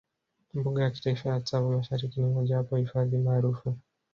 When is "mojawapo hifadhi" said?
2.33-3.17